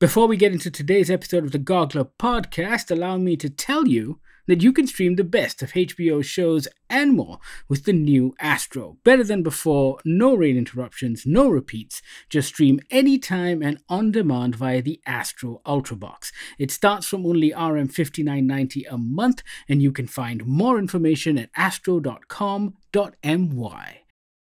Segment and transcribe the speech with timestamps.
[0.00, 4.18] Before we get into today's episode of the Goggler podcast, allow me to tell you
[4.46, 8.96] that you can stream the best of HBO shows and more with the new Astro.
[9.04, 12.00] Better than before, no rain interruptions, no repeats.
[12.30, 16.32] Just stream anytime and on demand via the Astro Ultrabox.
[16.58, 22.72] It starts from only RM59.90 a month, and you can find more information at astro.com.my.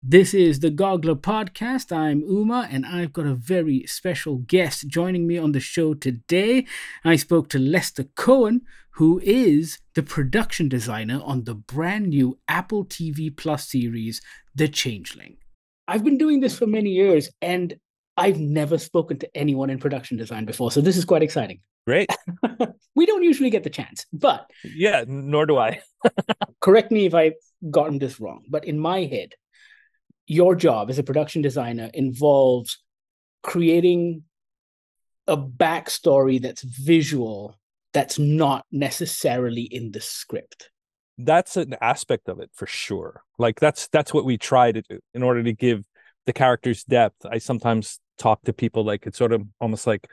[0.04, 1.96] This is the Goggler Podcast.
[1.96, 6.66] I'm Uma, and I've got a very special guest joining me on the show today.
[7.06, 8.62] I spoke to Lester Cohen,
[8.96, 14.24] who is the production designer on the brand new Apple TV Plus series,
[14.56, 15.38] The Changeling.
[15.88, 17.76] I've been doing this for many years, and
[18.18, 21.60] I've never spoken to anyone in production design before, so this is quite exciting.
[21.86, 22.10] Great.
[22.96, 24.50] we don't usually get the chance, but.
[24.64, 25.80] Yeah, nor do I.
[26.60, 27.34] correct me if I've
[27.70, 29.36] gotten this wrong, but in my head,
[30.32, 32.78] your job as a production designer involves
[33.44, 34.24] creating
[35.28, 37.60] a backstory that's visual
[37.94, 40.70] that's not necessarily in the script.
[41.18, 43.24] That's an aspect of it for sure.
[43.38, 45.00] Like that's that's what we try to do.
[45.14, 45.86] In order to give
[46.26, 50.08] the characters depth i sometimes talk to people like it's sort of almost like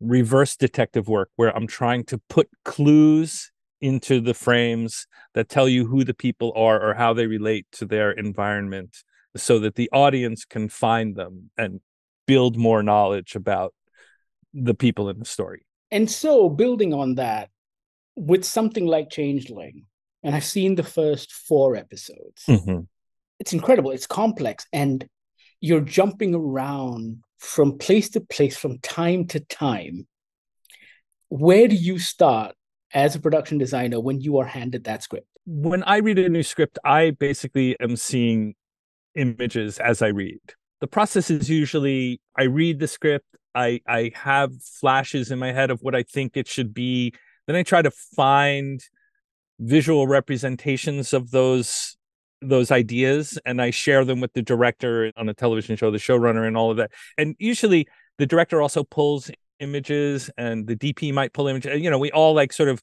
[0.00, 5.86] reverse detective work where i'm trying to put clues into the frames that tell you
[5.86, 9.04] who the people are or how they relate to their environment
[9.36, 11.80] so that the audience can find them and
[12.26, 13.74] build more knowledge about
[14.52, 15.66] the people in the story.
[15.90, 17.50] And so, building on that,
[18.16, 19.84] with something like Changeling,
[20.22, 22.80] and I've seen the first four episodes, mm-hmm.
[23.38, 23.92] it's incredible.
[23.92, 25.06] It's complex, and
[25.60, 30.06] you're jumping around from place to place, from time to time.
[31.28, 32.54] Where do you start
[32.92, 35.26] as a production designer when you are handed that script?
[35.44, 38.54] When I read a new script, I basically am seeing
[39.16, 40.40] images as I read.
[40.80, 45.70] The process is usually I read the script, I I have flashes in my head
[45.70, 47.12] of what I think it should be.
[47.46, 48.80] Then I try to find
[49.58, 51.96] visual representations of those
[52.42, 56.46] those ideas and I share them with the director on a television show, the showrunner
[56.46, 56.90] and all of that.
[57.16, 57.88] And usually
[58.18, 61.80] the director also pulls images and the DP might pull images.
[61.80, 62.82] You know, we all like sort of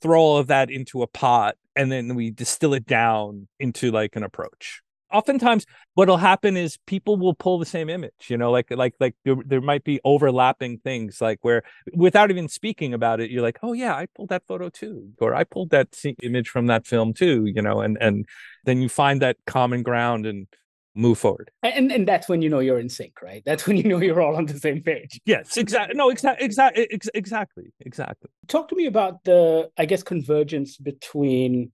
[0.00, 4.14] throw all of that into a pot and then we distill it down into like
[4.14, 4.80] an approach
[5.14, 5.64] oftentimes
[5.94, 9.36] what'll happen is people will pull the same image you know like like like there,
[9.46, 11.62] there might be overlapping things like where
[11.94, 15.34] without even speaking about it you're like oh yeah i pulled that photo too or
[15.34, 15.88] i pulled that
[16.22, 18.26] image from that film too you know and and
[18.64, 20.46] then you find that common ground and
[20.94, 21.50] move forward.
[21.62, 23.42] And and that's when you know you're in sync right?
[23.44, 25.20] That's when you know you're all on the same page.
[25.24, 28.30] Yes exactly no exactly exactly exactly exactly.
[28.48, 31.72] Talk to me about the i guess convergence between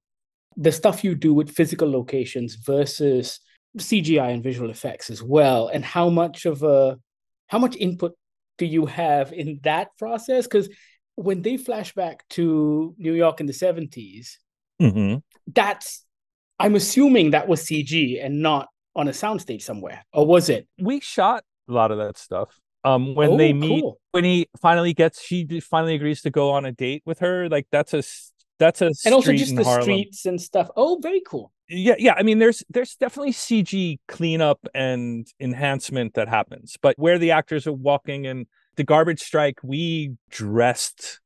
[0.61, 3.41] the stuff you do with physical locations versus
[3.79, 6.99] CGI and visual effects as well, and how much of a
[7.47, 8.13] how much input
[8.59, 10.47] do you have in that process?
[10.47, 10.69] Because
[11.17, 14.37] when they flash back to New York in the 70s,
[14.81, 15.17] mm-hmm.
[15.53, 16.05] that's
[16.59, 20.69] I'm assuming that was CG and not on a soundstage somewhere, or was it?
[20.79, 22.55] We shot a lot of that stuff.
[22.85, 23.99] Um, when oh, they meet, cool.
[24.13, 27.49] when he finally gets, she finally agrees to go on a date with her.
[27.49, 28.03] Like that's a
[28.61, 29.83] that's a and also just the Harlem.
[29.83, 30.69] streets and stuff.
[30.77, 31.51] Oh, very cool.
[31.69, 32.15] Yeah, yeah.
[32.17, 37.67] I mean, there's there's definitely CG cleanup and enhancement that happens, but where the actors
[37.67, 41.21] are walking and the garbage strike, we dressed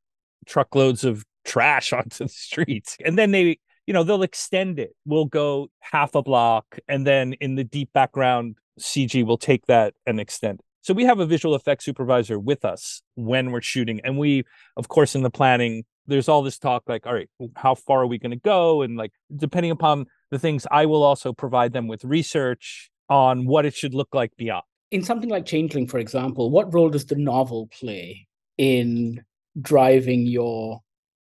[0.47, 5.25] truckloads of trash onto the streets, and then they you know they'll extend it we'll
[5.25, 10.19] go half a block and then in the deep background cg will take that and
[10.19, 14.17] extend it so we have a visual effects supervisor with us when we're shooting and
[14.17, 14.43] we
[14.75, 18.07] of course in the planning there's all this talk like all right how far are
[18.07, 18.81] we going to go?
[18.81, 23.65] And like depending upon the things i will also provide them with research on what
[23.65, 24.63] it should look like beyond.
[24.91, 28.27] In something like changeling for example what role does the novel play
[28.57, 29.23] in
[29.61, 30.81] driving your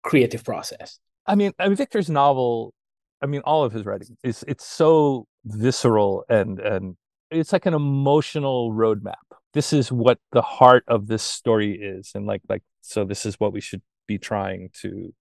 [0.03, 0.99] creative process?
[1.25, 2.73] I mean victor's novel
[3.21, 6.95] i mean all of his writing is it's so visceral and and
[7.31, 9.13] it's like an emotional roadmap.
[9.53, 13.39] This is what the heart of this story is and like like so this is
[13.39, 13.81] what we should
[14.11, 15.13] be trying to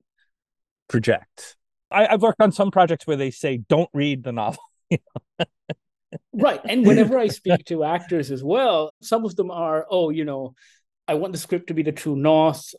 [0.89, 1.57] project.
[1.91, 4.63] I, have worked on some projects where they say, don't read the novel.
[6.33, 6.61] right.
[6.65, 10.55] And whenever I speak to actors as well, some of them are, oh, you know,
[11.07, 12.75] I want the script to be the true north.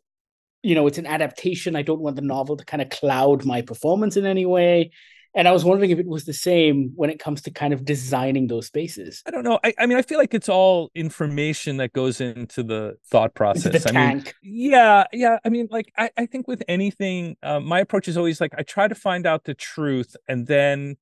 [0.64, 1.76] You know, it's an adaptation.
[1.76, 4.92] I don't want the novel to kind of cloud my performance in any way.
[5.34, 7.86] And I was wondering if it was the same when it comes to kind of
[7.86, 9.24] designing those spaces.
[9.26, 9.60] I don't know.
[9.64, 13.84] I, I mean, I feel like it's all information that goes into the thought process.
[13.84, 14.36] The I tank.
[14.44, 15.38] mean, yeah, yeah.
[15.46, 18.64] I mean, like I, I think with anything, uh, my approach is always like I
[18.64, 20.98] try to find out the truth and then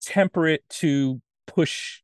[0.00, 2.02] temper it to push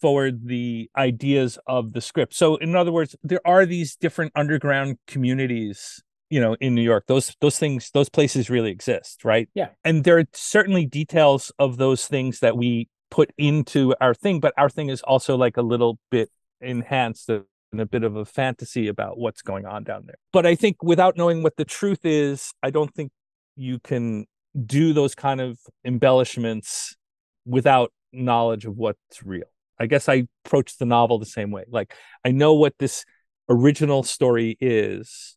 [0.00, 2.34] forward the ideas of the script.
[2.34, 7.04] So in other words, there are these different underground communities you know in new york
[7.06, 11.76] those those things those places really exist right yeah and there are certainly details of
[11.76, 15.62] those things that we put into our thing but our thing is also like a
[15.62, 16.30] little bit
[16.60, 20.54] enhanced and a bit of a fantasy about what's going on down there but i
[20.54, 23.10] think without knowing what the truth is i don't think
[23.56, 24.26] you can
[24.66, 26.96] do those kind of embellishments
[27.44, 29.44] without knowledge of what's real.
[29.78, 31.64] I guess I approach the novel the same way.
[31.68, 31.94] Like
[32.24, 33.04] I know what this
[33.48, 35.36] original story is,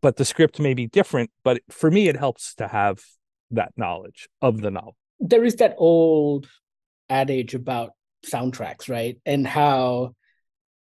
[0.00, 1.30] but the script may be different.
[1.44, 3.00] But for me, it helps to have
[3.50, 4.96] that knowledge of the novel.
[5.20, 6.48] There is that old
[7.08, 7.90] adage about
[8.26, 9.18] soundtracks, right?
[9.26, 10.14] And how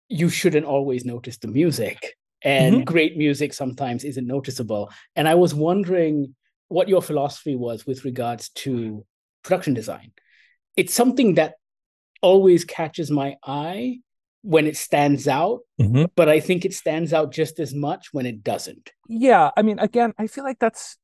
[0.09, 2.15] you shouldn't always notice the music.
[2.41, 2.83] And mm-hmm.
[2.83, 4.91] great music sometimes isn't noticeable.
[5.15, 6.35] And I was wondering
[6.67, 9.05] what your philosophy was with regards to
[9.43, 10.11] production design.
[10.75, 11.55] It's something that
[12.21, 13.99] always catches my eye
[14.47, 16.05] when it stands out, mm-hmm.
[16.15, 18.93] but I think it stands out just as much when it doesn't.
[19.09, 20.95] Yeah, I mean, again, I feel like that's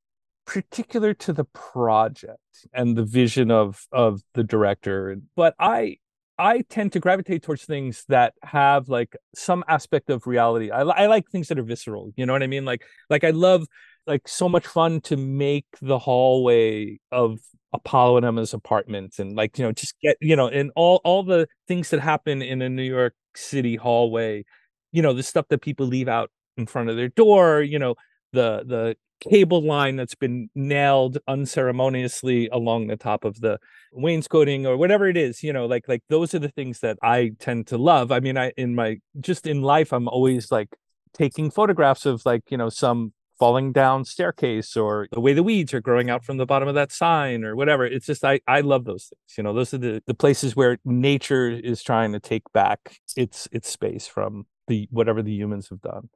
[0.46, 2.40] particular to the project
[2.74, 5.18] and the vision of of the director.
[5.36, 5.98] But I
[6.40, 10.72] I tend to gravitate towards things that have like some aspect of reality.
[10.72, 12.14] I, I like things that are visceral.
[12.16, 12.64] You know what I mean?
[12.64, 13.68] Like like I love
[14.08, 17.40] like so much fun to make the hallway of
[17.74, 21.24] Apollo and Emma's apartment and like you know just get you know and all all
[21.24, 24.46] the things that happen in a New York City hallway,
[24.92, 27.96] you know the stuff that people leave out in front of their door, you know
[28.32, 28.96] the the
[29.30, 33.58] cable line that's been nailed unceremoniously along the top of the
[33.94, 37.32] wainscoting or whatever it is you know like like those are the things that i
[37.40, 38.12] tend to love.
[38.12, 40.70] I mean i in my just in life i'm always like
[41.14, 43.14] taking photographs of like you know some
[43.44, 46.76] falling down staircase or the way the weeds are growing out from the bottom of
[46.76, 49.78] that sign or whatever it's just i i love those things you know those are
[49.80, 52.80] the the places where nature is trying to take back
[53.18, 56.10] its its space from the whatever the humans have done.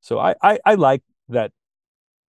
[0.00, 1.52] So i i, I like that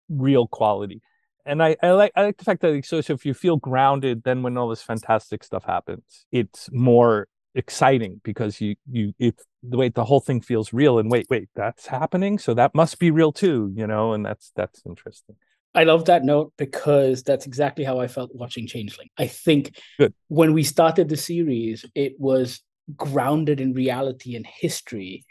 [0.09, 1.03] real quality.
[1.47, 4.25] And I, I like I like the fact that so, so if you feel grounded,
[4.25, 9.77] then when all this fantastic stuff happens, it's more exciting because you you if the
[9.77, 12.39] way the whole thing feels real and wait wait that's happening?
[12.39, 15.37] So that must be real too you know and that's that's interesting.
[15.75, 19.09] I love that note because that's exactly how i felt watching changeling.
[19.19, 20.15] I think Good.
[20.29, 22.61] when we started the series it was
[22.97, 25.25] grounded in reality and history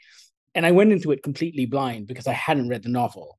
[0.55, 3.38] and i went into it completely blind because i hadn't read the novel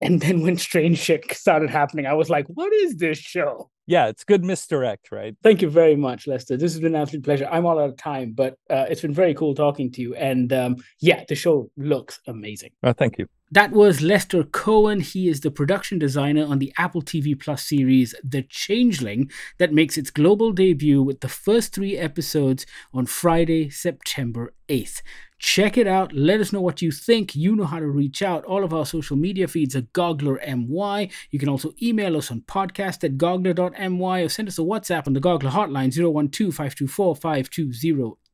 [0.00, 4.08] and then when strange shit started happening i was like what is this show yeah,
[4.08, 5.36] it's good misdirect, right?
[5.44, 6.56] Thank you very much, Lester.
[6.56, 7.48] This has been an absolute pleasure.
[7.48, 10.14] I'm all out of time, but uh, it's been very cool talking to you.
[10.16, 12.70] And um, yeah, the show looks amazing.
[12.82, 13.28] Oh, thank you.
[13.56, 15.00] That was Lester Cohen.
[15.00, 19.96] He is the production designer on the Apple TV Plus series The Changeling that makes
[19.96, 25.00] its global debut with the first three episodes on Friday, September 8th.
[25.38, 26.12] Check it out.
[26.12, 27.34] Let us know what you think.
[27.34, 28.44] You know how to reach out.
[28.44, 31.10] All of our social media feeds are GogglerMY.
[31.30, 35.14] You can also email us on podcast at goggler.my or send us a WhatsApp on
[35.14, 35.94] the Goggler hotline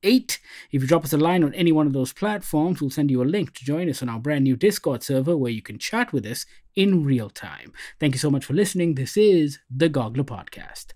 [0.02, 0.38] 012-524-5208.
[0.70, 3.22] If you drop us a line on any one of those platforms, we'll send you
[3.22, 6.12] a link to join us on our brand new Discord server where you can chat
[6.12, 7.72] with us in real time.
[8.00, 8.94] Thank you so much for listening.
[8.94, 10.92] This is the Goggler Podcast.